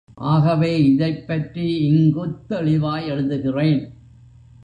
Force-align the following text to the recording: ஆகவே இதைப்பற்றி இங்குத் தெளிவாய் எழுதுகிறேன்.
ஆகவே 0.13 0.83
இதைப்பற்றி 0.83 1.77
இங்குத் 1.77 2.47
தெளிவாய் 2.47 3.11
எழுதுகிறேன். 3.11 3.91